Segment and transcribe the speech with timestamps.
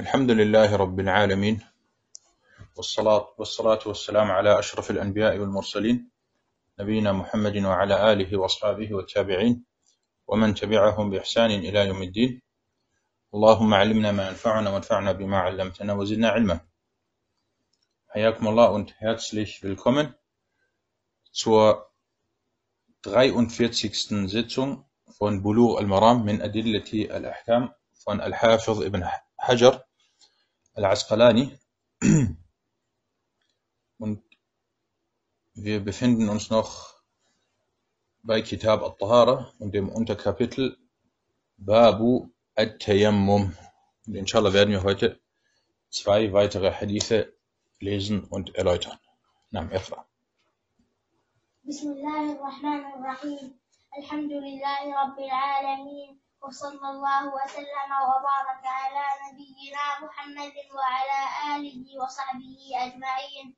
[0.00, 1.60] الحمد لله رب العالمين
[2.76, 6.10] والصلاة والصلاة والسلام على أشرف الأنبياء والمرسلين
[6.80, 9.64] نبينا محمد وعلى آله وأصحابه والتابعين
[10.26, 12.42] ومن تبعهم بإحسان إلى يوم الدين
[13.34, 16.60] اللهم علمنا ما ينفعنا وانفعنا بما علمتنا وزدنا علما
[18.08, 20.14] حياكم الله und herzlich willkommen
[21.32, 21.90] zur
[23.02, 24.26] 43.
[24.30, 24.86] Sitzung
[25.18, 29.04] von Bulugh al-Maram min Adillati al-Ahkam von Al-Hafiz ibn
[29.41, 29.85] Hajar
[30.73, 31.57] al-Asqalani.
[33.97, 34.23] Und
[35.53, 36.95] wir befinden uns noch
[38.21, 40.77] bei Kitab al-Tahara und dem Unterkapitel
[41.57, 43.57] Babu al-Tayammum.
[44.05, 45.19] Und inshallah werden wir heute
[45.89, 47.33] zwei weitere Hadithe
[47.79, 48.99] lesen und erläutern.
[49.51, 50.05] Nam, Iqra.
[51.67, 53.59] بسم الله الرحمن الرحيم
[53.99, 61.20] الحمد لله رب العالمين وصلى الله وسلم وبارك على نبينا محمد وعلى
[61.56, 63.56] آله وصحبه أجمعين.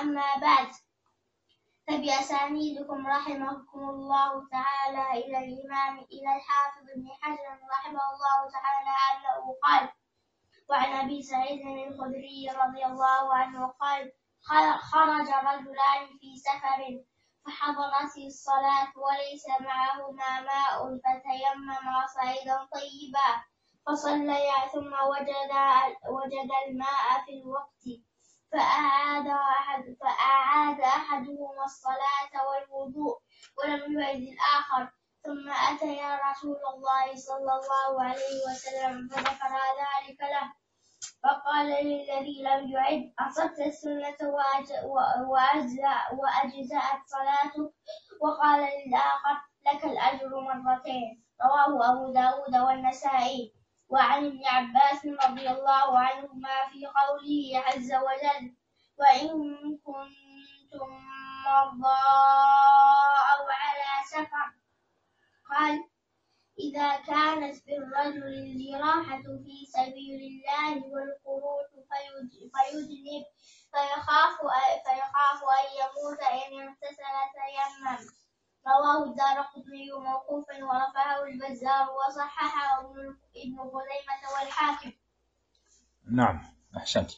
[0.00, 0.68] أما بعد
[1.88, 9.88] فبأسانيدكم رحمكم الله تعالى إلى الإمام إلى الحافظ ابن حجر رحمه الله تعالى أنه قال
[10.70, 14.12] وعن أبي سعيد الخدري رضي الله عنه قال
[14.78, 16.80] خرج رجلان في سفر
[17.46, 23.28] فحضرته الصلاة وليس معهما ماء فتيمما صعيدا طيبا
[23.86, 25.50] فصليا ثم وجد
[26.10, 27.84] وجد الماء في الوقت.
[28.52, 33.18] فأعاد أحد فأعاد أحدهما الصلاة والوضوء
[33.58, 34.92] ولم يعد الآخر.
[35.24, 39.52] ثم أتيا رسول الله صلى الله عليه وسلم فذكر
[39.82, 40.52] ذلك له.
[41.26, 44.16] فقال للذي لم يعد أصبت السنة
[46.18, 47.72] وأجزأت صلاتك؟
[48.20, 51.22] وقال للآخر لك الأجر مرتين.
[51.42, 53.54] رواه أبو داود والنسائي.
[53.88, 58.56] وعن ابن عباس رضي الله عنهما في قوله عز وجل
[58.98, 59.28] وإن
[59.84, 60.90] كنتم
[61.46, 62.02] مرضى
[63.32, 64.48] أو على سفر
[65.50, 65.84] قال
[66.58, 71.66] إذا كانت بالرجل الجراحة في سبيل الله والقروح
[72.52, 73.24] فيجنب
[73.72, 74.36] فيخاف
[74.84, 78.08] فيخاف أن يموت إن اغتسل تيمم.
[78.66, 82.80] رواه الدار قطني موقوفا ورفعه البزار وصححه
[83.36, 84.92] ابن خزيمة والحاكم.
[86.10, 86.40] نعم
[86.76, 87.10] أحسنت.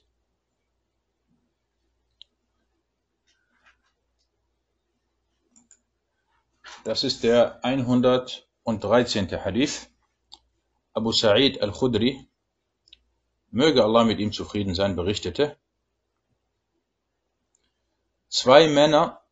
[6.84, 7.60] Das ist der
[8.68, 9.30] 113.
[9.42, 9.88] Hadith.
[10.92, 12.28] Abu Sa'id al-Khudri,
[13.50, 15.56] möge Allah mit ihm zufrieden sein, berichtete,
[18.28, 19.22] zwei Männer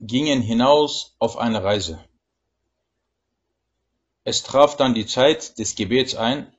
[0.00, 2.02] gingen hinaus auf eine Reise.
[4.24, 6.50] Es traf dann die Zeit des Gebets ein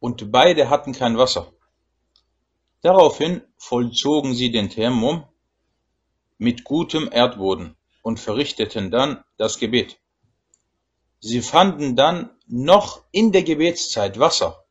[0.00, 1.52] und beide hatten kein Wasser.
[2.80, 5.24] Daraufhin vollzogen sie den Tayammum
[6.38, 10.00] mit gutem Erdboden und verrichteten dann das Gebet.
[11.20, 14.64] Sie fanden dann noch in der Gebetszeit Wasser.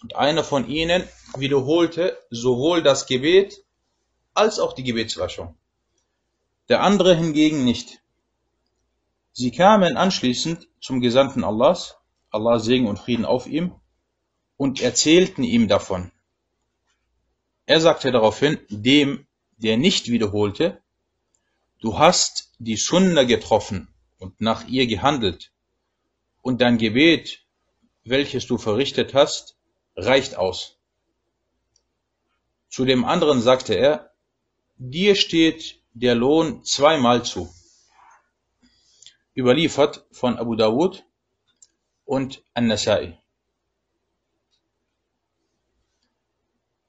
[0.00, 3.64] Und einer von ihnen wiederholte sowohl das Gebet
[4.34, 5.56] als auch die Gebetswaschung.
[6.68, 8.00] Der andere hingegen nicht.
[9.32, 11.96] Sie kamen anschließend zum Gesandten Allahs,
[12.30, 13.74] Allah Segen und Frieden auf ihm,
[14.56, 16.12] und erzählten ihm davon.
[17.66, 19.26] Er sagte daraufhin dem,
[19.56, 20.80] der nicht wiederholte,
[21.80, 23.91] du hast die Sunna getroffen
[24.22, 25.52] und nach ihr gehandelt,
[26.40, 27.44] und dein Gebet,
[28.04, 29.56] welches du verrichtet hast,
[29.96, 30.78] reicht aus.
[32.68, 34.12] Zu dem anderen sagte er,
[34.76, 37.52] dir steht der Lohn zweimal zu.
[39.36, 41.04] Überliefert von Abu Dawud
[42.04, 43.18] und An-Nasai.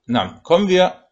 [0.05, 1.07] Na, kommen wir,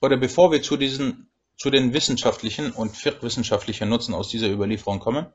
[0.00, 5.26] oder bevor wir zu diesen, zu den wissenschaftlichen und fiqh-wissenschaftlichen Nutzen aus dieser Überlieferung kommen,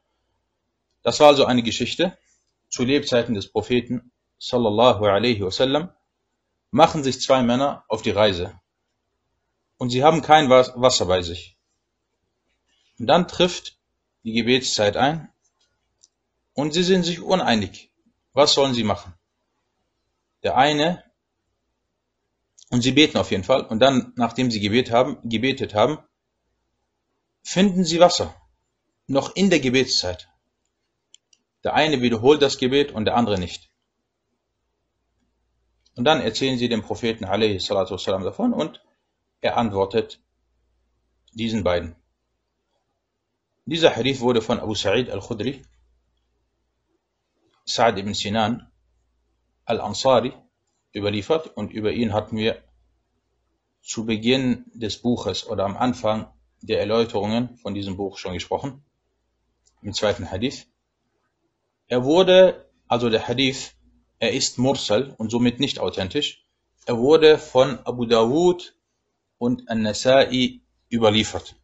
[1.01, 2.17] das war also eine Geschichte
[2.69, 5.91] zu Lebzeiten des Propheten sallallahu alaihi wasallam,
[6.71, 8.59] machen sich zwei Männer auf die Reise
[9.77, 11.57] und sie haben kein Wasser bei sich.
[12.99, 13.79] Und dann trifft
[14.23, 15.29] die Gebetszeit ein
[16.53, 17.91] und sie sind sich uneinig.
[18.33, 19.13] Was sollen sie machen?
[20.43, 21.03] Der eine,
[22.69, 25.99] und sie beten auf jeden Fall, und dann, nachdem sie gebet haben, gebetet haben,
[27.42, 28.34] finden sie Wasser.
[29.06, 30.28] Noch in der Gebetszeit.
[31.62, 33.70] Der eine wiederholt das Gebet und der andere nicht.
[35.96, 38.82] Und dann erzählen sie dem Propheten والسلام, davon und
[39.40, 40.20] er antwortet
[41.32, 41.96] diesen beiden.
[43.66, 45.62] Dieser Hadith wurde von Abu Sa'id al-Khudri,
[47.64, 48.70] Sa'd ibn Sinan,
[49.64, 50.32] al-Ansari
[50.94, 52.62] überliefert und über ihn hatten wir
[53.82, 58.83] zu Beginn des Buches oder am Anfang der Erläuterungen von diesem Buch schon gesprochen,
[59.81, 60.67] im zweiten Hadith.
[61.87, 63.75] Er wurde, also der Hadith,
[64.19, 66.45] er ist Mursal und somit nicht authentisch.
[66.85, 68.75] Er wurde von Abu Dawud
[69.37, 70.61] und An-Nasa'i
[70.91, 71.55] überliefert.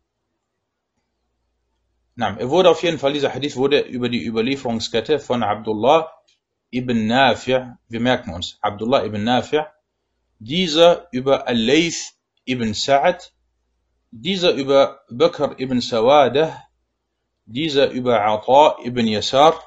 [2.15, 6.09] Na, er wurde auf jeden Fall, dieser Hadith wurde über die Überlieferungskette von Abdullah
[6.71, 9.65] ibn Nafi', wir merken uns, Abdullah ibn Nafi',
[10.39, 12.13] dieser über Al-Layth
[12.45, 13.31] ibn Sa'ad,
[14.21, 16.63] dieser über Bakr ibn Sawadah,
[17.45, 19.61] dieser über Ata ibn Yasar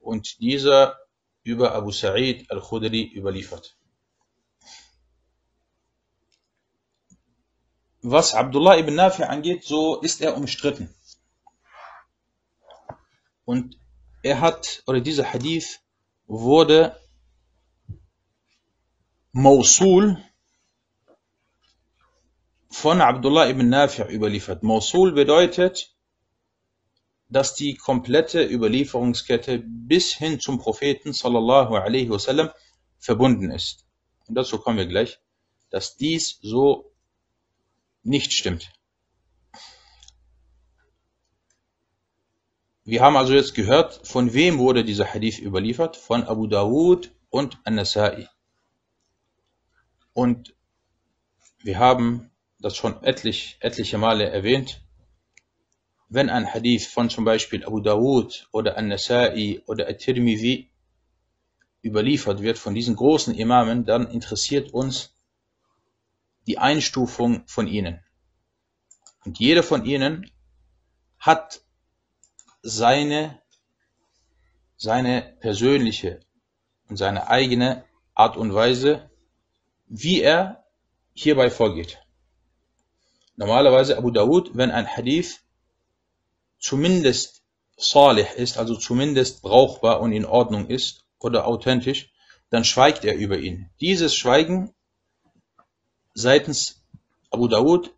[0.00, 0.98] und dieser
[1.44, 3.76] über Abu Sa'id al-Khudri überliefert.
[8.02, 10.92] Was Abdullah ibn Nafi angeht, so ist er umstritten.
[13.44, 13.78] Und
[14.24, 15.80] er hat, oder dieser Hadith
[16.26, 17.00] wurde
[19.30, 20.18] Mausul
[22.72, 24.62] von Abdullah ibn Nafi' überliefert.
[24.62, 25.94] Mausul bedeutet,
[27.28, 32.50] dass die komplette Überlieferungskette bis hin zum Propheten sallallahu alaihi wasallam
[32.98, 33.86] verbunden ist.
[34.26, 35.20] Und dazu kommen wir gleich,
[35.70, 36.92] dass dies so
[38.02, 38.72] nicht stimmt.
[42.84, 45.96] Wir haben also jetzt gehört, von wem wurde dieser Hadith überliefert?
[45.96, 48.28] Von Abu Dawud und An-Nasa'i.
[50.14, 50.54] Und
[51.62, 52.31] wir haben
[52.62, 54.80] das schon etlich, etliche Male erwähnt.
[56.08, 60.70] Wenn ein Hadith von zum Beispiel Abu Dawud oder An-Nasa'i oder At-Tirmidhi
[61.82, 65.14] überliefert wird von diesen großen Imamen, dann interessiert uns
[66.46, 68.00] die Einstufung von ihnen.
[69.24, 70.30] Und jeder von ihnen
[71.18, 71.62] hat
[72.62, 73.40] seine,
[74.76, 76.20] seine persönliche
[76.88, 79.10] und seine eigene Art und Weise,
[79.86, 80.64] wie er
[81.14, 81.98] hierbei vorgeht.
[83.36, 85.40] Normalerweise Abu Dawud, wenn ein Hadith
[86.58, 87.42] zumindest
[87.76, 92.12] salih ist, also zumindest brauchbar und in Ordnung ist oder authentisch,
[92.50, 93.70] dann schweigt er über ihn.
[93.80, 94.74] Dieses Schweigen
[96.14, 96.82] seitens
[97.30, 97.94] Abu Dawud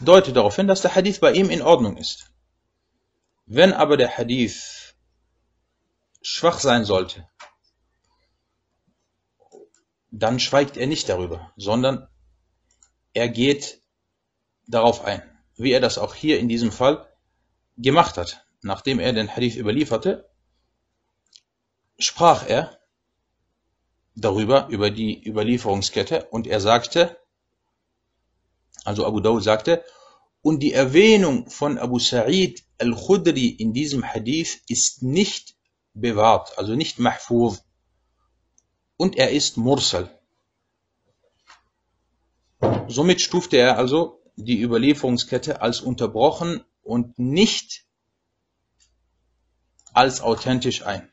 [0.00, 2.30] deutet darauf hin, dass der Hadith bei ihm in Ordnung ist.
[3.46, 4.94] Wenn aber der Hadith
[6.22, 7.28] schwach sein sollte,
[10.10, 12.08] dann schweigt er nicht darüber, sondern
[13.14, 13.80] er geht
[14.66, 15.22] darauf ein,
[15.56, 17.08] wie er das auch hier in diesem Fall
[17.78, 18.46] gemacht hat.
[18.62, 20.28] Nachdem er den Hadith überlieferte,
[21.98, 22.78] sprach er
[24.14, 27.18] darüber, über die Überlieferungskette und er sagte,
[28.84, 29.84] also Abu Dawud sagte,
[30.42, 35.56] und die Erwähnung von Abu Sa'id al-Khudri in diesem Hadith ist nicht
[35.94, 37.62] bewahrt, also nicht mahfuz
[38.96, 40.13] und er ist Mursal.
[42.88, 47.84] Somit stufte er also die Überlieferungskette als unterbrochen und nicht
[49.92, 51.10] als authentisch ein.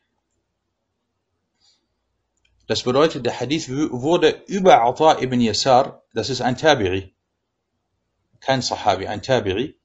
[2.68, 7.12] Das bedeutet, der Hadith wurde über Ata ibn Yasar, das ist ein Tabi'i,
[8.40, 9.76] kein Sahabi, ein Tabi'i,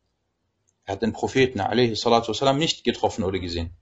[0.85, 2.43] er hat den Propheten a.s.
[2.55, 3.77] nicht getroffen oder gesehen.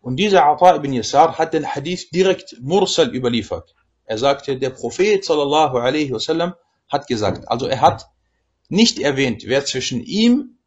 [0.00, 3.74] Und dieser Ata ibn Yasar hat den Hadith direkt Mursal überliefert.
[4.04, 6.54] Er sagte, der Prophet sallallahu alaihi wasallam
[6.88, 8.10] hat gesagt, also er hat
[8.68, 10.58] nicht erwähnt, wer zwischen ihm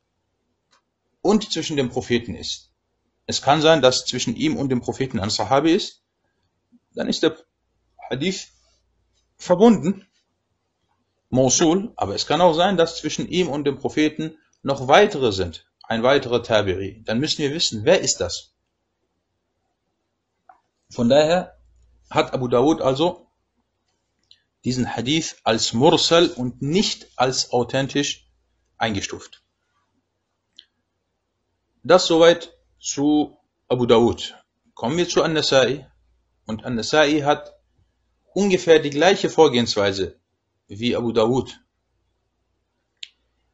[1.21, 2.71] und zwischen dem Propheten ist.
[3.25, 6.03] Es kann sein, dass zwischen ihm und dem Propheten ein Sahabi ist,
[6.93, 7.35] dann ist der
[8.09, 8.49] Hadith
[9.37, 10.07] verbunden,
[11.29, 15.67] Mosul, aber es kann auch sein, dass zwischen ihm und dem Propheten noch weitere sind,
[15.83, 17.01] ein weiterer Tabiri.
[17.05, 18.53] Dann müssen wir wissen, wer ist das?
[20.89, 21.57] Von daher
[22.09, 23.24] hat Abu Dawud also
[24.65, 28.27] diesen Hadith als Mursal und nicht als authentisch
[28.77, 29.43] eingestuft.
[31.83, 34.35] Das soweit zu Abu Dawud.
[34.73, 35.89] Kommen wir zu An-Nasai.
[36.47, 37.53] Und An-Nasai hat
[38.33, 40.19] ungefähr die gleiche Vorgehensweise
[40.67, 41.59] wie Abu Dawud.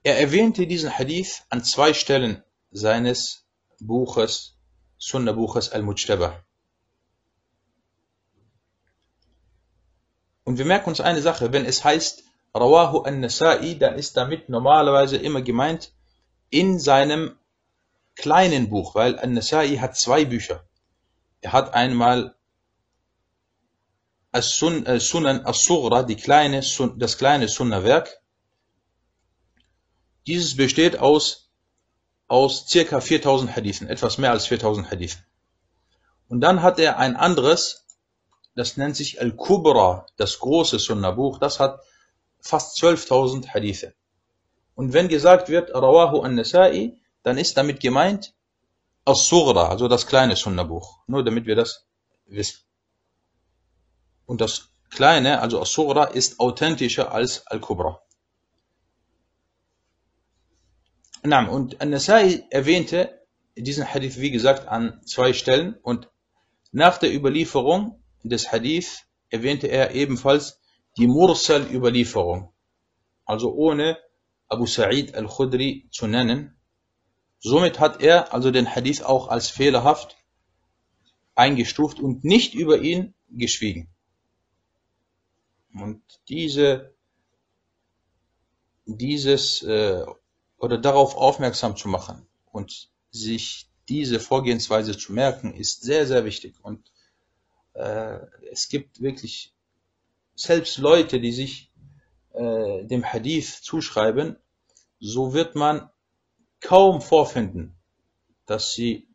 [0.03, 2.41] Er erwähnte diesen Hadith an zwei Stellen
[2.71, 3.45] seines
[3.79, 4.57] Buches,
[4.97, 6.43] Sunnah-Buches Al-Mujtaba.
[10.43, 15.17] Und wir merken uns eine Sache, wenn es heißt Rawahu an-Nasa'i, dann ist damit normalerweise
[15.17, 15.93] immer gemeint
[16.49, 17.37] in seinem
[18.15, 20.63] kleinen Buch, weil an-Nasa'i hat zwei Bücher.
[21.41, 22.35] Er hat einmal
[24.31, 26.61] As-Sunan As-Sughra, die kleine,
[26.97, 28.21] das kleine Sunnah-Werk.
[30.25, 31.49] Dieses besteht aus,
[32.27, 35.25] aus circa 4000 Hadithen, etwas mehr als 4000 Hadithen.
[36.29, 37.85] Und dann hat er ein anderes
[38.55, 41.81] das nennt sich Al-Kubra, das große Sunna-Buch, das hat
[42.39, 43.93] fast 12.000 Hadithe.
[44.75, 48.33] Und wenn gesagt wird, Rawahu an-Nasa'i, dann ist damit gemeint
[49.05, 50.99] As-Sughra, also das kleine Sunna-Buch.
[51.07, 51.85] Nur damit wir das
[52.25, 52.59] wissen.
[54.25, 58.01] Und das kleine, also As-Sughra, ist authentischer als Al-Kubra.
[61.23, 63.21] Und An-Nasai erwähnte
[63.55, 66.09] diesen Hadith, wie gesagt, an zwei Stellen und
[66.71, 70.59] nach der Überlieferung des Hadith erwähnte er ebenfalls
[70.97, 72.53] die Mursal-Überlieferung,
[73.25, 73.97] also ohne
[74.47, 76.57] Abu Sa'id al-Khudri zu nennen.
[77.39, 80.17] Somit hat er also den Hadith auch als fehlerhaft
[81.35, 83.89] eingestuft und nicht über ihn geschwiegen.
[85.73, 86.93] Und diese,
[88.85, 90.05] dieses äh,
[90.57, 96.55] oder darauf aufmerksam zu machen und sich diese Vorgehensweise zu merken, ist sehr, sehr wichtig.
[96.61, 96.90] Und
[97.73, 98.19] äh,
[98.51, 99.53] es gibt wirklich
[100.35, 101.71] selbst Leute, die sich
[102.33, 104.37] äh, dem Hadith zuschreiben,
[104.99, 105.89] so wird man
[106.59, 107.75] kaum vorfinden,
[108.45, 109.07] dass sie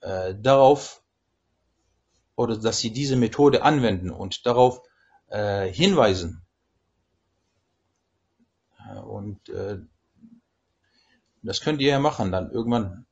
[0.00, 1.02] äh, darauf
[2.36, 4.82] oder dass sie diese Methode anwenden und darauf
[5.28, 6.42] äh, hinweisen.
[9.04, 9.78] Und äh,
[11.42, 13.06] das könnt ihr ja machen dann irgendwann,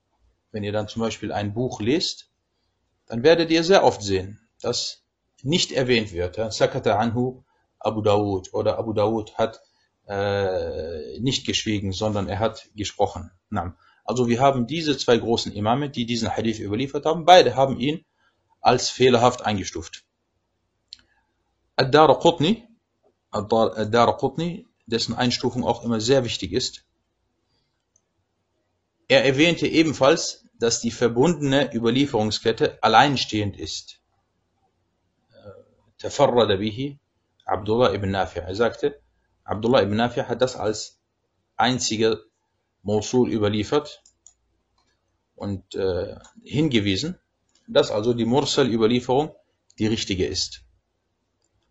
[0.51, 2.31] wenn ihr dann zum Beispiel ein Buch lest,
[3.07, 5.05] dann werdet ihr sehr oft sehen, dass
[5.43, 6.37] nicht erwähnt wird.
[6.53, 7.45] Sakata anhu
[7.79, 9.61] Abu Dawud oder Abu Dawud hat
[10.07, 13.31] äh, nicht geschwiegen, sondern er hat gesprochen.
[14.05, 18.05] Also wir haben diese zwei großen Imame, die diesen Hadith überliefert haben, beide haben ihn
[18.61, 20.05] als fehlerhaft eingestuft.
[21.77, 22.67] Ad-Dar Qutni,
[23.31, 26.85] Ad-Dar Qutni, dessen Einstufung auch immer sehr wichtig ist,
[29.09, 33.98] er erwähnte ebenfalls, dass die verbundene Überlieferungskette alleinstehend ist.
[35.99, 36.99] Tafarrada bihi
[37.45, 38.41] Abdullah ibn Nafi'.
[38.41, 39.01] Er sagte,
[39.45, 41.01] Abdullah ibn Nafi' hat das als
[41.57, 42.19] einziger
[42.83, 44.03] Mosul überliefert
[45.35, 47.19] und äh, hingewiesen,
[47.67, 49.35] dass also die Mursal-Überlieferung
[49.79, 50.65] die richtige ist.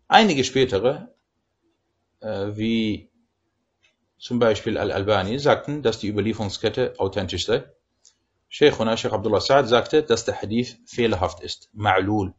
[0.08, 1.14] Einige spätere,
[2.20, 3.10] äh, wie
[4.18, 7.64] zum Beispiel Al-Albani, sagten, dass die Überlieferungskette authentisch sei.
[8.48, 12.32] Sheikhuna, Sheikh Abdullah Sa'ad, sagte, dass der Hadith fehlerhaft ist, ma'lul.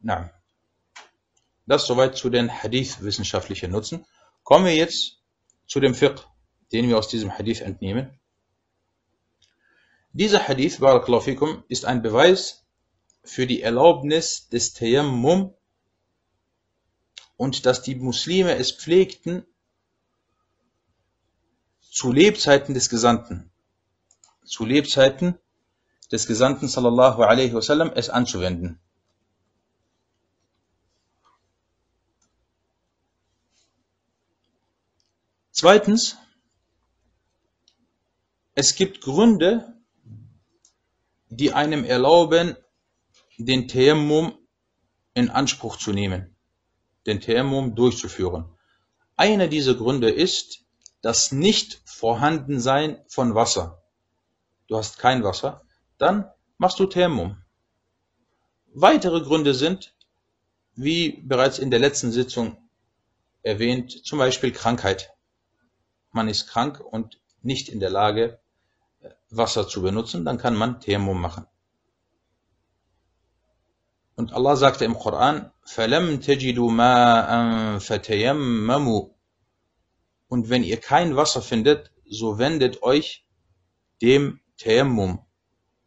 [0.00, 0.30] Na,
[1.66, 4.06] das soweit zu den Hadith-wissenschaftlichen Nutzen.
[4.44, 5.20] Kommen wir jetzt
[5.66, 6.22] zu dem Fiqh,
[6.72, 8.18] den wir aus diesem Hadith entnehmen.
[10.12, 12.64] Dieser Hadith, Barakallahu ist ein Beweis
[13.22, 15.52] für die Erlaubnis des Tayammum
[17.36, 19.44] und dass die Muslime es pflegten,
[21.80, 23.50] zu Lebzeiten des Gesandten,
[24.44, 25.38] zu Lebzeiten
[26.12, 28.80] des Gesandten sallallahu alaihi wasallam es anzuwenden.
[35.58, 36.18] Zweitens,
[38.54, 39.74] es gibt Gründe,
[41.30, 42.58] die einem erlauben,
[43.38, 44.36] den Tayammum
[45.14, 46.36] in Anspruch zu nehmen,
[47.06, 48.44] den Tayammum durchzuführen.
[49.16, 50.66] Einer dieser Gründe ist,
[51.00, 53.82] das Nicht-Vorhandensein von Wasser.
[54.66, 55.62] Du hast kein Wasser,
[55.96, 57.42] dann machst du Thermum.
[58.74, 59.94] Weitere Gründe sind,
[60.74, 62.58] wie bereits in der letzten Sitzung
[63.40, 65.15] erwähnt, zum Beispiel Krankheit
[66.15, 68.39] Man ist krank und nicht in der Lage,
[69.29, 71.45] Wasser zu benutzen, dann kann man Thermum machen.
[74.15, 79.09] Und Allah sagte im Koran, فَلَمْ تَجِدُوا مَاءً فَتَيَمَّمُوا
[80.31, 83.25] und wenn ihr kein Wasser findet, so wendet euch
[84.01, 85.25] dem Tayammum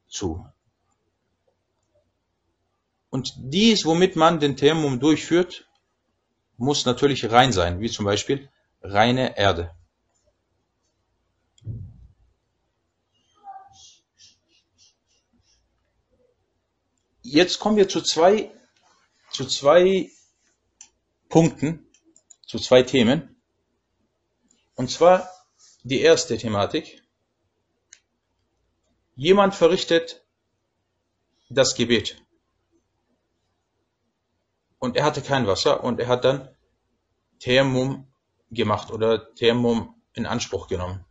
[0.07, 0.47] zu.
[3.09, 5.66] Und dies, womit man den Tayammum durchführt,
[6.59, 8.50] muss natürlich rein sein, wie zum Beispiel
[8.83, 9.75] reine Erde.
[17.31, 18.51] Jetzt kommen wir zu zwei,
[19.29, 20.09] zu zwei
[21.29, 21.88] Punkten,
[22.48, 23.39] zu zwei Themen.
[24.74, 25.29] Und zwar
[25.83, 27.03] die erste Thematik.
[29.15, 30.25] Jemand verrichtet
[31.50, 32.19] das Gebet.
[34.79, 36.50] Und er hatte kein Wasser und er hat dann
[37.38, 38.12] Thermum
[38.50, 41.05] gemacht oder Thermum in Anspruch genommen.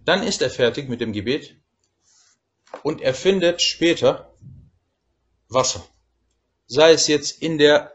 [0.00, 1.61] Dann ist er fertig mit dem Gebet
[2.82, 4.32] und er findet später
[5.48, 5.86] Wasser.
[6.66, 7.92] Sei es jetzt in der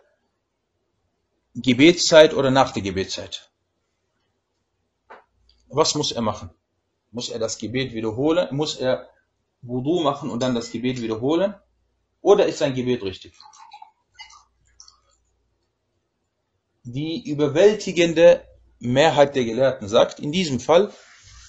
[1.55, 3.49] Gebetszeit oder nach der Gebetszeit.
[5.69, 6.49] Was muss er machen?
[7.11, 8.47] Muss er das Gebet wiederholen?
[8.55, 9.09] Muss er
[9.61, 11.55] Wudu machen und dann das Gebet wiederholen?
[12.21, 13.33] Oder ist sein Gebet richtig?
[16.83, 18.45] Die überwältigende
[18.79, 20.93] Mehrheit der Gelehrten sagt, in diesem Fall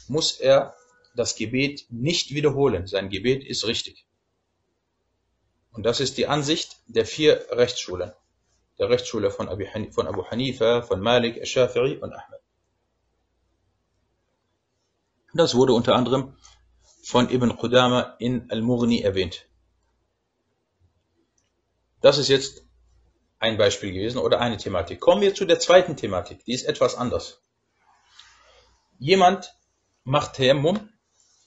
[0.09, 0.75] muss er
[1.19, 2.87] das Gebet nicht wiederholen.
[2.87, 4.07] Sein Gebet ist richtig.
[5.73, 8.13] Und das ist die Ansicht der vier Rechtsschulen.
[8.79, 12.41] Der Rechtsschule von Abu Hanifa, von Malik, Al-Shafi'i und Ahmed.
[15.35, 16.37] Das wurde unter anderem
[17.03, 19.47] von Ibn Qudama in Al-Mughni erwähnt.
[22.01, 22.65] Das ist jetzt
[23.39, 25.01] ein Beispiel gewesen oder eine Thematik.
[25.01, 27.43] Kommen wir zu der zweiten Thematik, die ist etwas anders.
[28.99, 29.55] Jemand
[30.05, 30.89] macht Tayammum,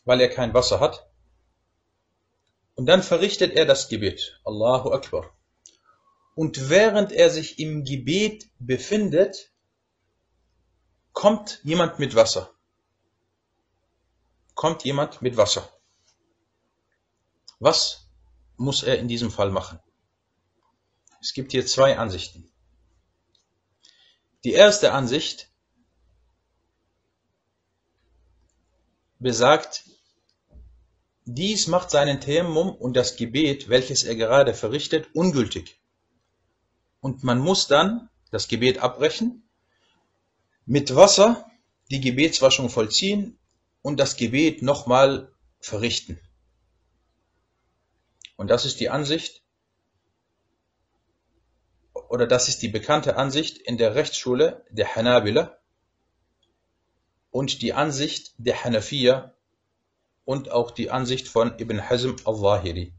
[0.05, 1.07] weil er kein Wasser hat,
[2.75, 4.39] und dann verrichtet er das Gebet.
[4.43, 5.35] Allahu Akbar.
[6.35, 9.51] Und während er sich im Gebet befindet,
[11.11, 12.51] kommt jemand mit Wasser.
[14.55, 15.69] Kommt jemand mit Wasser.
[17.59, 18.07] Was
[18.57, 19.79] muss er in diesem Fall machen?
[21.19, 22.51] Es gibt hier zwei Ansichten.
[24.43, 25.51] Die erste Ansicht
[29.19, 29.83] besagt,
[31.33, 35.79] dies macht seinen Tayammum und das Gebet, welches er gerade verrichtet, ungültig.
[36.99, 39.43] Und man muss dann das Gebet abbrechen,
[40.65, 41.49] mit Wasser
[41.89, 43.37] die Gebetswaschung vollziehen
[43.81, 46.19] und das Gebet nochmal verrichten.
[48.37, 49.43] Und das ist die Ansicht
[51.93, 55.57] oder das ist die bekannte Ansicht in der Rechtsschule der Hanabila
[57.29, 59.33] und die Ansicht der Hanafiya
[60.30, 62.92] und auch die Ansicht von Ibn Hazm al-Zahiri.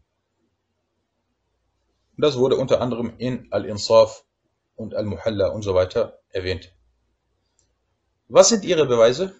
[2.17, 4.25] Das wurde unter anderem in Al-Insaf
[4.75, 6.73] und Al-Muhalla und so weiter erwähnt.
[8.27, 9.39] Was sind ihre Beweise?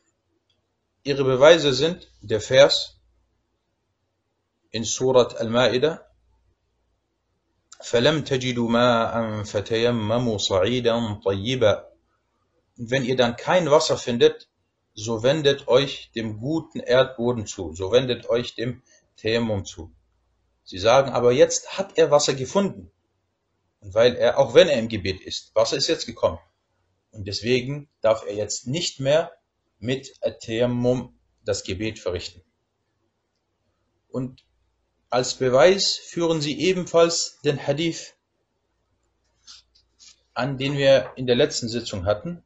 [1.03, 2.99] Ihre Beweise sind der Vers
[4.71, 6.07] in Surat Al-Ma'idah
[7.81, 11.83] فَلَمْ تَجِدُوا مَاءً فَتَيَمَّمُوا صَعِيدًا طَيِّبًا
[12.77, 14.49] Wenn ihr dann kein Wasser findet,
[14.94, 18.82] so wendet euch dem guten Erdboden zu, so wendet euch dem
[19.16, 19.92] Tayammum zu.
[20.64, 22.90] Sie sagen aber, jetzt hat er Wasser gefunden.
[23.80, 26.38] Und weil er, auch wenn er im Gebet ist, Wasser ist jetzt gekommen.
[27.10, 29.32] Und deswegen darf er jetzt nicht mehr
[29.78, 32.42] mit Tayammum das Gebet verrichten.
[34.08, 34.44] Und
[35.10, 38.14] als Beweis führen sie ebenfalls den Hadith
[40.32, 42.42] an, den wir in der letzten Sitzung hatten,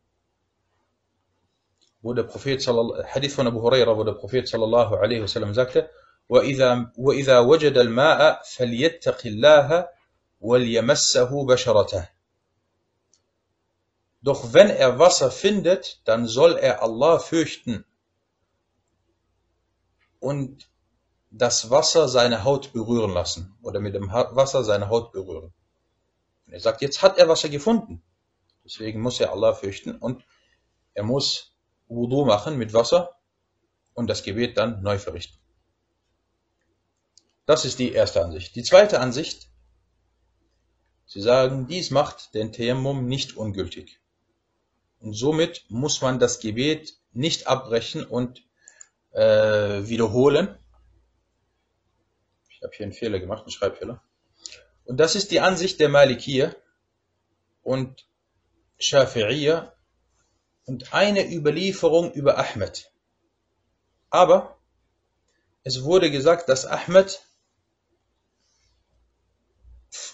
[2.06, 5.90] wo der Prophet, Hadith von Abu Huraira, wo der Prophet sallallahu alaihi wasallam sagte,
[6.32, 9.90] وإذا, وإذا وجد الماء فليتق الله
[10.42, 12.08] وليمسه بشرته.
[14.24, 17.86] Doch wenn er Wasser findet, dann soll er Allah fürchten
[20.20, 20.70] und
[21.32, 25.52] das Wasser seine Haut berühren lassen oder mit dem Wasser seine Haut berühren.
[26.46, 28.04] Und er sagt, jetzt hat er Wasser gefunden.
[28.64, 30.24] Deswegen muss er Allah fürchten und
[30.94, 31.55] er muss
[31.88, 33.16] Wudu machen mit Wasser
[33.94, 35.38] und das Gebet dann neu verrichten.
[37.46, 38.57] Das ist die erste Ansicht.
[38.57, 39.49] Die zweite Ansicht,
[41.07, 44.01] sie sagen, dies macht den Tayammum nicht ungültig.
[44.99, 48.42] Und somit muss man das Gebet nicht abbrechen und
[49.12, 50.59] äh, wiederholen,
[52.51, 54.03] ich habe hier einen Fehler gemacht, einen Schreibfehler.
[54.85, 56.55] Und das ist die Ansicht der Malikiyya
[57.62, 58.07] und
[58.81, 59.72] Shafi'iyya
[60.67, 62.93] und eine Überlieferung über Ahmed.
[64.11, 64.59] Aber
[65.63, 67.25] es wurde gesagt, dass Ahmed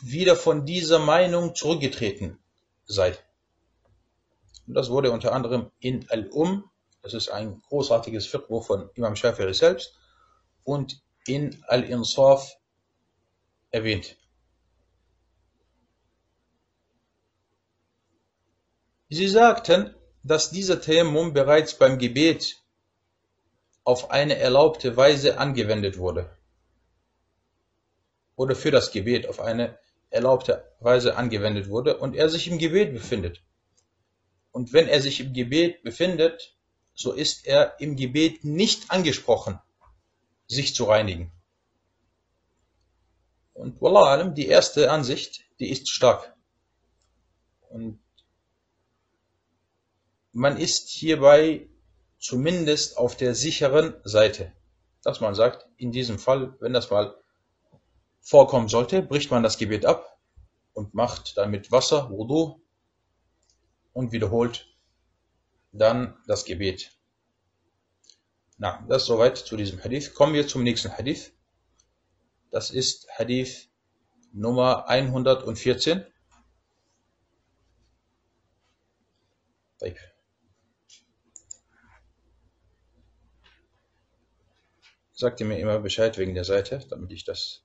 [0.02, 2.38] wieder von dieser Meinung zurückgetreten
[2.84, 3.18] sei.
[4.66, 6.70] Und das wurde unter anderem in Al-Um,
[7.02, 9.98] das ist ein großartiges Fiqh von Imam Shafi'i selbst,
[10.64, 12.56] und in Al-Insaf
[13.70, 14.16] erwähnt.
[19.08, 22.62] Sie sagten, dass dieser Tayammum bereits beim Gebet
[23.84, 26.30] auf eine erlaubte Weise angewendet wurde.
[28.36, 29.78] Oder für das Gebet auf eine
[30.10, 33.42] erlaubte Weise angewendet wurde und er sich im Gebet befindet.
[34.52, 36.54] Und wenn er sich im Gebet befindet,
[36.94, 39.58] so ist er im Gebet nicht angesprochen
[40.46, 41.32] sich zu reinigen.
[43.54, 46.34] Und Wallah die erste Ansicht, die ist stark.
[47.70, 47.98] Und
[50.33, 51.67] man ist hierbei
[52.19, 54.53] zumindest auf der sicheren Seite.
[55.03, 57.15] Dass man sagt, in diesem Fall, wenn das mal
[58.21, 60.19] vorkommen sollte, bricht man das Gebet ab
[60.73, 62.61] und macht dann mit Wasser Wudu
[63.93, 64.67] und wiederholt
[65.71, 66.91] dann das Gebet.
[68.57, 70.13] Na, das soweit zu diesem Hadith.
[70.13, 71.31] Kommen wir zum nächsten Hadith.
[72.49, 73.69] Das ist Hadith
[74.33, 76.05] Nummer 114.
[79.79, 80.10] طيب.
[85.22, 87.62] Sagt ihr mir immer Bescheid wegen der Seite, damit ich das.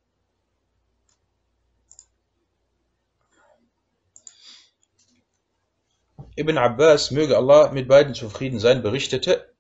[6.35, 9.51] Ibn Abbas, möge Allah mit beiden zufrieden sein, berichtete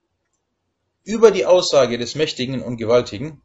[1.05, 3.41] über die Aussage des Mächtigen und Gewaltigen,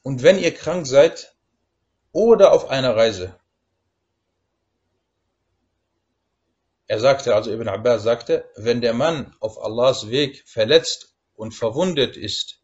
[0.00, 1.36] Und wenn ihr krank seid
[2.12, 3.38] oder auf einer Reise.
[6.86, 12.16] Er sagte, also Ibn Abbas sagte, wenn der Mann auf Allahs Weg verletzt und verwundet
[12.16, 12.60] ist,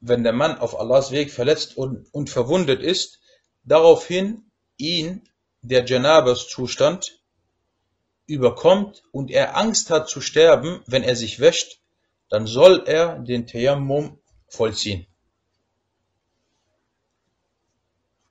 [0.00, 3.20] wenn der Mann auf Allahs Weg verletzt und, und verwundet ist,
[3.62, 5.28] daraufhin ihn
[5.62, 7.20] der Janabas-Zustand
[8.26, 11.80] überkommt und er Angst hat zu sterben, wenn er sich wäscht,
[12.28, 15.06] dann soll er den Tayammum vollziehen.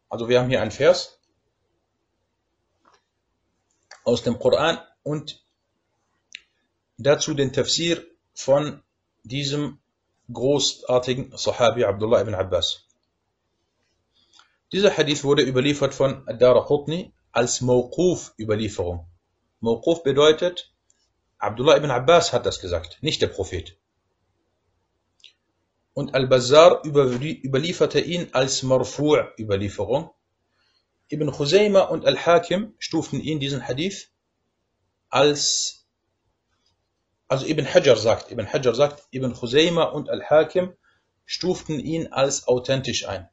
[0.10, 1.20] Also wir haben hier einen Vers
[4.04, 5.44] aus dem Koran und
[6.98, 8.82] dazu den Tafsir von
[9.24, 9.80] diesem
[10.32, 12.88] großartigen Sahabi Abdullah ibn Abbas.
[14.72, 19.06] Dieser Hadith wurde überliefert von Ad-Dara Qutni als Mawquf-Überlieferung.
[19.60, 20.72] Mawquf bedeutet,
[21.38, 23.78] Abdullah ibn Abbas hat das gesagt, nicht der Prophet.
[25.94, 30.12] Und Al-Bazar überlieferte ihn als Marfu' Überlieferung.
[31.12, 34.10] Ibn Khuzayma und Al-Hakim stuften ihn, diesen Hadith,
[35.10, 35.86] als,
[37.28, 40.74] also Ibn Hajar sagt, Ibn Hajar sagt, Ibn Khuzayma und Al-Hakim
[41.26, 43.30] stuften ihn als authentisch ein.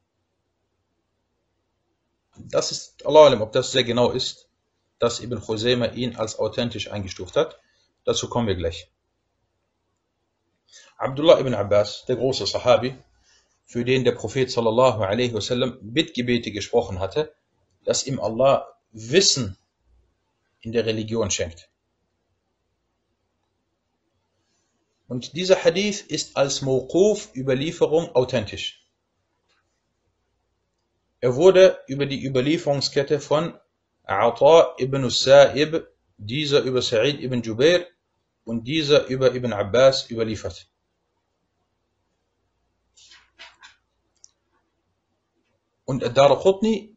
[2.37, 4.49] Das ist, Allah ob das sehr genau ist
[4.99, 7.59] dass Ibn Khuzayma ihn als authentisch eingestuft hat.
[8.03, 8.91] Dazu kommen wir gleich.
[10.97, 12.95] Abdullah ibn Abbas, der große Sahabi,
[13.65, 17.33] für den der Prophet sallallahu alaihi wasallam Bittgebete gesprochen hatte,
[17.83, 19.57] dass ihm Allah Wissen
[20.61, 21.69] in der Religion schenkt.
[25.07, 28.85] Und dieser Hadith ist als Mawquf Überlieferung authentisch.
[31.19, 33.59] Er wurde über die Überlieferungskette von
[34.03, 35.85] Ata ibn Sa'ib,
[36.17, 37.87] dieser über Sa'id ibn Jubair
[38.45, 40.67] und dieser über Ibn Abbas überliefert.
[45.85, 46.95] Und Dar Qutni,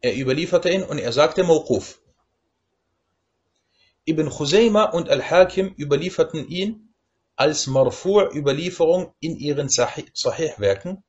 [0.00, 2.00] er überlieferte ihn und er sagte Mawquf.
[4.06, 6.94] Ibn Khuzayma und Al-Hakim überlieferten ihn
[7.36, 11.04] als Marfu' in ihren Sahih-Werken,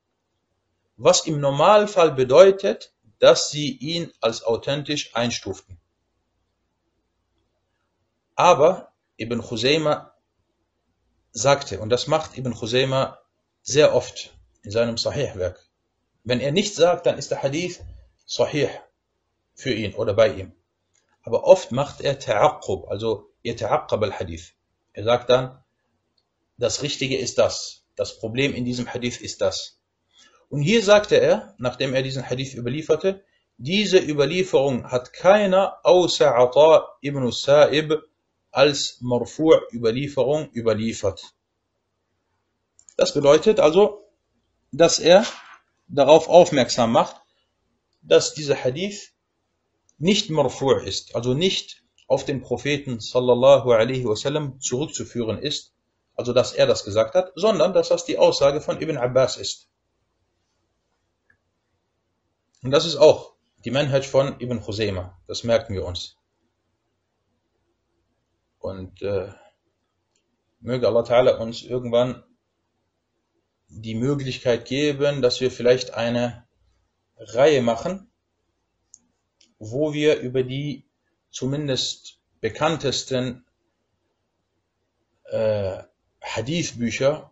[0.97, 5.80] was im Normalfall bedeutet, dass sie ihn als authentisch einstuften.
[8.36, 10.13] Aber Ibn Khuzayma
[11.32, 13.19] sagte, und das macht Ibn Khuzayma
[13.62, 15.60] sehr oft in seinem Sahih-Werk,
[16.23, 17.82] wenn er nichts sagt, dann ist der Hadith
[18.30, 18.70] Sahih
[19.56, 20.52] für ihn oder bei ihm.
[21.24, 24.54] Aber oft macht er Ta'aqqub, also Yata'aqqab al-Hadith.
[24.94, 25.63] Er sagt dann,
[26.58, 27.84] das Richtige ist das.
[27.96, 29.80] Das Problem in diesem Hadith ist das.
[30.50, 33.24] Und hier sagte er, nachdem er diesen Hadith überlieferte,
[33.58, 38.00] diese Überlieferung hat keiner außer Ata ibn Sa'ib
[38.52, 41.34] als Marfu' Überlieferung überliefert.
[42.96, 44.06] Das bedeutet also,
[44.72, 45.26] dass er
[45.88, 47.15] darauf aufmerksam macht,
[48.02, 49.14] dass dieser Hadith
[49.98, 55.74] nicht Marfu' ist, also nicht auf den Propheten sallallahu alaihi wasallam zurückzuführen ist,
[56.16, 59.70] also dass er das gesagt hat, sondern dass das die Aussage von Ibn Abbas ist.
[62.62, 65.18] Und das ist auch die Manhaj von Ibn Khuzayma.
[65.28, 66.18] Das merken wir uns.
[68.58, 69.32] Und äh,
[70.60, 72.24] möge Allah Ta'ala uns irgendwann
[73.70, 76.49] die Möglichkeit geben, dass wir vielleicht eine
[77.19, 78.10] Reihe machen,
[79.60, 80.86] wo wir über die
[81.29, 83.45] zumindest bekanntesten
[85.25, 85.84] äh,
[86.21, 87.32] Hadith-Bücher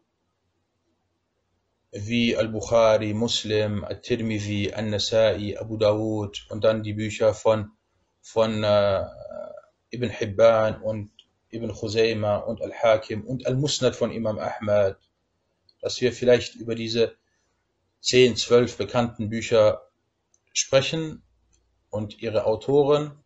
[1.91, 7.71] wie Al-Bukhari, Muslim, Al-Tirmidhi, Al-Nasai, Abu Dawud und dann die Bücher von,
[8.21, 9.05] von äh,
[9.91, 11.11] Ibn Hibban und
[11.49, 14.97] Ibn Khuzayma und Al-Hakim und Al-Musnad von Imam Ahmad,
[15.81, 17.15] dass wir vielleicht über diese
[18.07, 19.81] 10, 12 bekannten Bücher
[20.53, 21.23] sprechen
[21.89, 23.21] und ihre Autoren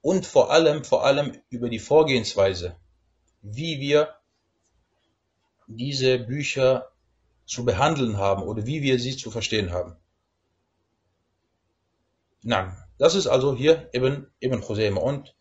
[0.00, 2.76] und vor allem, vor allem über die Vorgehensweise,
[3.42, 4.16] wie wir
[5.66, 6.92] diese Bücher
[7.44, 9.96] zu behandeln haben oder wie wir sie zu verstehen haben.
[12.42, 14.98] Nein, das ist also hier Ibn, Ibn Khuzayma.
[15.02, 15.36] Und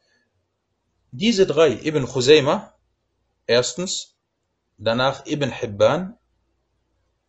[1.12, 2.75] diese drei Ibn Khuzayma,
[3.47, 4.17] erstens
[4.77, 6.17] danach Ibn Hibban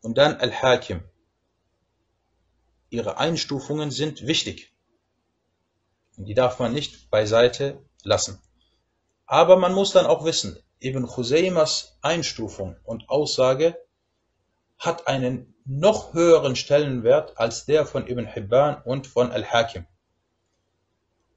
[0.01, 1.05] und dann Al-Hakim.
[2.93, 4.71] Ihre Einstufungen sind wichtig.
[6.19, 8.39] Und die darf man nicht beiseite lassen.
[9.25, 13.79] Aber man muss dann auch wissen, Ibn Khuzaymas Einstufung und Aussage
[14.79, 19.87] hat einen noch höheren Stellenwert als der von Ibn Hibban und von Al-Hakim.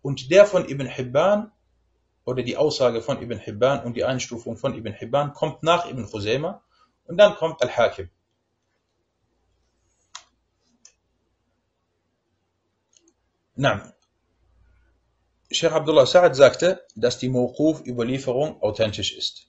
[0.01, 1.53] Und der von Ibn Hibban
[2.25, 6.05] oder die Aussage von Ibn Hibban und die Einstufung von Ibn Hibban kommt nach Ibn
[6.05, 6.61] Khuzayma
[7.05, 8.09] und dann kommt Al-Hakim.
[13.55, 13.93] Na,
[15.51, 19.47] Sheikh Abdullah Sa'ad sagte, dass die Mawquf-Überlieferung authentisch ist.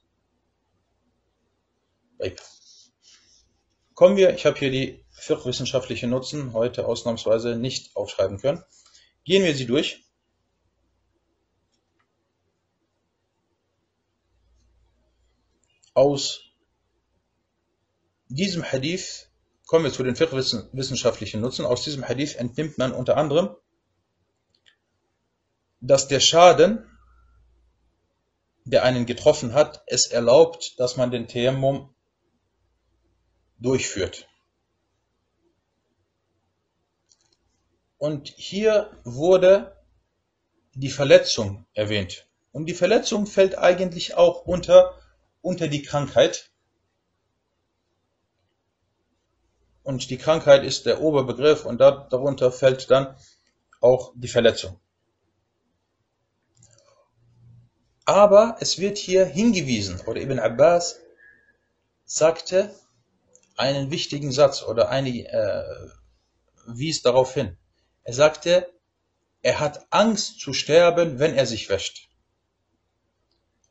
[3.95, 8.63] Kommen wir, ich habe hier die fiqh-wissenschaftlichen Nutzen heute ausnahmsweise nicht aufschreiben können.
[9.25, 10.05] Gehen wir sie durch.
[15.95, 16.43] Aus
[18.29, 19.31] diesem Hadith
[19.67, 21.65] kommen wir zu den fiqh-wissenschaftlichen Nutzen.
[21.65, 23.57] Aus diesem Hadith entnimmt man unter anderem,
[25.87, 26.85] dass der Schaden,
[28.65, 31.95] der einen getroffen hat, es erlaubt, dass man den Tayammum
[33.59, 34.29] durchführt.
[37.99, 39.77] Und hier wurde
[40.75, 42.27] die Verletzung erwähnt.
[42.53, 44.99] Und die Verletzung fällt eigentlich auch unter,
[45.41, 46.51] unter die Krankheit.
[49.83, 53.17] Und die Krankheit ist der Oberbegriff und darunter fällt dann
[53.81, 54.81] auch die Verletzung.
[58.07, 61.01] Aber es wird hier hingewiesen, oder Ibn Abbas
[62.05, 62.73] sagte,
[63.57, 65.89] einen wichtigen Satz oder eine, äh,
[66.69, 67.59] wies darauf hin.
[68.05, 68.73] Er sagte,
[69.43, 72.09] er hat Angst zu sterben, wenn er sich wäscht.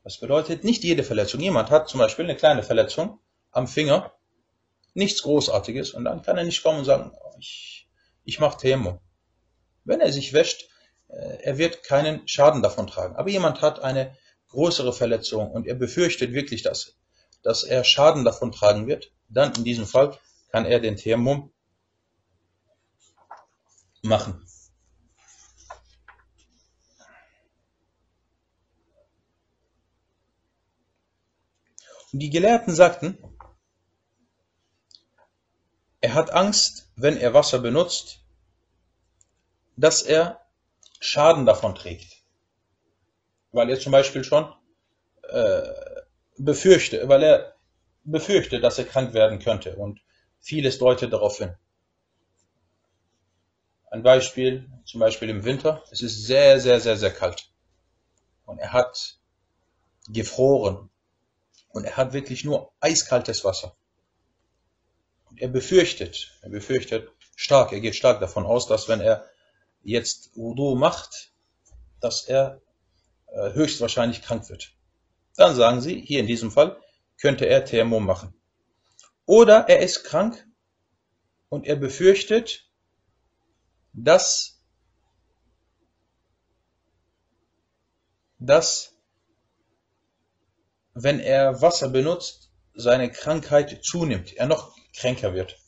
[0.04, 1.40] Das bedeutet nicht jede Verletzung.
[1.40, 3.18] Jemand hat zum Beispiel eine kleine Verletzung
[3.52, 4.12] am Finger,
[4.92, 7.88] nichts Großartiges, und dann kann er nicht kommen und sagen, oh, ich,
[8.24, 9.00] ich mache Thermo.
[9.84, 10.68] Wenn er sich wäscht,
[11.08, 13.16] äh, er wird keinen Schaden davon tragen.
[13.16, 14.14] Aber jemand hat eine
[14.56, 16.96] größere Verletzung und er befürchtet wirklich, dass,
[17.42, 20.18] dass er Schaden davon tragen wird, dann in diesem Fall
[20.50, 21.52] kann er den Thermum
[24.00, 24.46] machen.
[32.12, 33.18] Und die Gelehrten sagten,
[36.00, 38.20] er hat Angst, wenn er Wasser benutzt,
[39.76, 40.40] dass er
[40.98, 42.25] Schaden davon trägt.
[43.52, 44.52] Weil er zum Beispiel schon
[45.22, 45.62] äh,
[46.38, 47.54] befürchtet, weil er
[48.04, 50.00] befürchtet, dass er krank werden könnte und
[50.40, 51.54] vieles deutet darauf hin.
[53.90, 57.50] Ein Beispiel, zum Beispiel im Winter, es ist sehr, sehr, sehr, sehr kalt.
[58.44, 59.18] Und er hat
[60.08, 60.90] gefroren.
[61.70, 63.76] Und er hat wirklich nur eiskaltes Wasser.
[65.30, 69.28] Und er befürchtet, er befürchtet stark, er geht stark davon aus, dass wenn er
[69.82, 71.32] jetzt Wudu macht,
[72.00, 72.60] dass er
[73.28, 74.72] höchstwahrscheinlich krank wird.
[75.36, 76.80] Dann sagen sie, hier in diesem Fall,
[77.20, 78.34] könnte er Thermum machen.
[79.26, 80.46] Oder er ist krank
[81.48, 82.70] und er befürchtet,
[83.92, 84.60] dass,
[88.38, 88.94] dass
[90.94, 95.58] wenn er Wasser benutzt, seine Krankheit zunimmt, er noch kränker wird.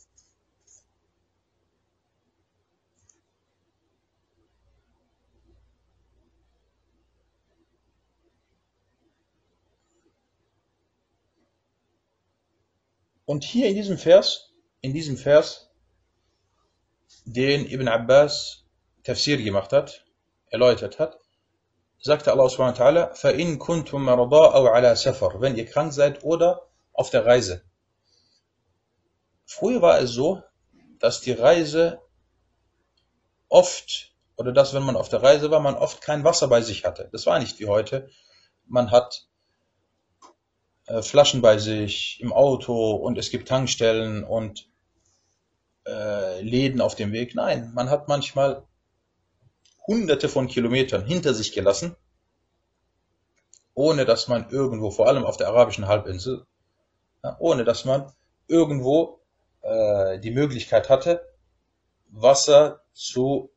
[13.28, 15.70] Und hier in diesem Vers, in diesem Vers,
[17.26, 18.66] den Ibn Abbas
[19.04, 20.06] Tafsir gemacht hat,
[20.50, 21.20] erläutert hat,
[22.00, 26.24] sagte Allah subhanahu wa ta'ala, فَإِن كُنْتُم مَرَضَىٰ أَوْ عَلَى سَفَرٍ Wenn ihr krank seid
[26.24, 27.64] oder auf der Reise.
[29.46, 30.44] Früher war es so,
[31.00, 32.02] dass die Reise
[33.50, 36.86] oft, oder dass wenn man auf der Reise war, man oft kein Wasser bei sich
[36.86, 37.10] hatte.
[37.12, 38.10] Das war nicht wie heute.
[38.66, 39.27] Man hat
[40.89, 44.69] äh, Flaschen bei sich im Auto und es gibt Tankstellen und
[45.87, 47.35] äh, Läden auf dem Weg.
[47.35, 48.67] Nein, man hat manchmal
[49.87, 51.97] hunderte von Kilometern hinter sich gelassen,
[53.75, 56.47] ohne dass man irgendwo, vor allem auf der arabischen Halbinsel,
[57.23, 58.13] ja, ohne dass man
[58.47, 59.21] irgendwo
[59.63, 61.27] äh, die Möglichkeit hatte,
[62.11, 63.51] Wasser zu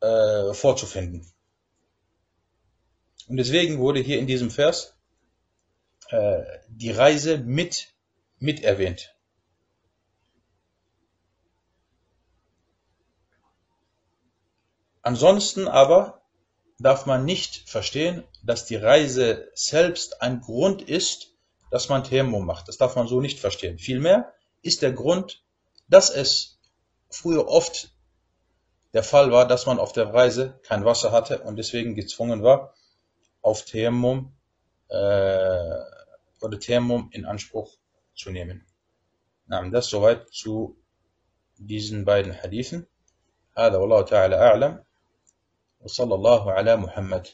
[0.00, 1.26] äh, vorzufinden.
[3.28, 4.95] Und deswegen wurde hier in diesem Vers
[6.10, 7.88] äh, die Reise mit,
[8.38, 9.14] mit erwähnt.
[15.02, 16.22] Ansonsten aber
[16.78, 21.32] darf man nicht verstehen, dass die Reise selbst ein Grund ist,
[21.70, 22.68] dass man Tayammum macht.
[22.68, 23.78] Das darf man so nicht verstehen.
[23.78, 25.42] Vielmehr ist der Grund,
[25.88, 26.58] dass es
[27.08, 27.92] früher oft
[28.92, 32.74] der Fall war, dass man auf der Reise kein Wasser hatte und deswegen gezwungen war,
[33.42, 34.32] auf Tayammum
[34.88, 35.95] äh,
[36.41, 37.77] oder Tayammum in Anspruch
[38.15, 38.65] zu nehmen.
[39.47, 40.77] نعم das soweit zu
[41.57, 42.87] diesen beiden Hadithen.
[43.57, 44.83] هذا والله تعالى أعلم
[45.81, 47.27] وصلى الله على محمد